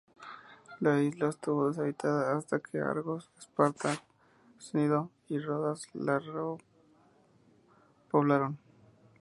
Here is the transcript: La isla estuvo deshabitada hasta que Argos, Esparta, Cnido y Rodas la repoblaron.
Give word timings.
La 0.79 0.99
isla 0.99 1.29
estuvo 1.29 1.67
deshabitada 1.67 2.35
hasta 2.35 2.57
que 2.59 2.79
Argos, 2.79 3.29
Esparta, 3.37 4.01
Cnido 4.57 5.11
y 5.29 5.37
Rodas 5.37 5.87
la 5.93 6.17
repoblaron. 6.17 8.57